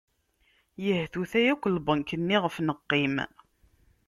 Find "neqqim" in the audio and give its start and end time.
2.67-3.15